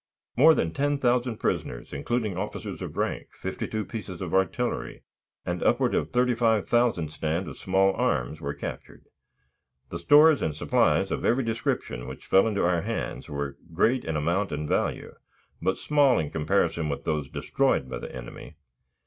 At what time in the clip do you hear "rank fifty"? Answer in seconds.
2.97-3.67